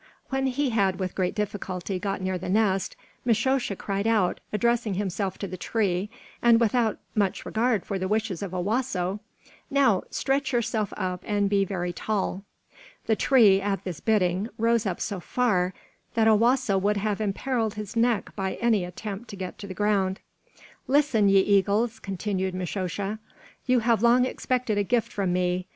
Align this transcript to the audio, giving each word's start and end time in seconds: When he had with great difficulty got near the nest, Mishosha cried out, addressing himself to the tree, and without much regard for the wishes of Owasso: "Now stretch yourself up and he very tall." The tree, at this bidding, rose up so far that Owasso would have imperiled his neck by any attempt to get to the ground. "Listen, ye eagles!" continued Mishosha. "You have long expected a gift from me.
When 0.29 0.47
he 0.47 0.71
had 0.71 0.97
with 0.99 1.13
great 1.13 1.35
difficulty 1.35 1.99
got 1.99 2.21
near 2.23 2.39
the 2.39 2.49
nest, 2.49 2.95
Mishosha 3.23 3.75
cried 3.75 4.07
out, 4.07 4.39
addressing 4.51 4.95
himself 4.95 5.37
to 5.37 5.47
the 5.47 5.57
tree, 5.57 6.09
and 6.41 6.59
without 6.59 6.97
much 7.13 7.45
regard 7.45 7.85
for 7.85 7.99
the 7.99 8.07
wishes 8.07 8.41
of 8.41 8.51
Owasso: 8.51 9.19
"Now 9.69 10.01
stretch 10.09 10.53
yourself 10.53 10.91
up 10.97 11.21
and 11.27 11.51
he 11.51 11.65
very 11.65 11.93
tall." 11.93 12.41
The 13.05 13.15
tree, 13.15 13.61
at 13.61 13.83
this 13.83 13.99
bidding, 13.99 14.49
rose 14.57 14.87
up 14.87 14.99
so 14.99 15.19
far 15.19 15.71
that 16.15 16.27
Owasso 16.27 16.79
would 16.81 16.97
have 16.97 17.21
imperiled 17.21 17.75
his 17.75 17.95
neck 17.95 18.35
by 18.35 18.55
any 18.55 18.83
attempt 18.83 19.29
to 19.29 19.35
get 19.35 19.59
to 19.59 19.67
the 19.67 19.75
ground. 19.75 20.19
"Listen, 20.87 21.29
ye 21.29 21.41
eagles!" 21.41 21.99
continued 21.99 22.55
Mishosha. 22.55 23.19
"You 23.67 23.81
have 23.81 24.01
long 24.01 24.25
expected 24.25 24.79
a 24.79 24.83
gift 24.83 25.11
from 25.13 25.31
me. 25.31 25.67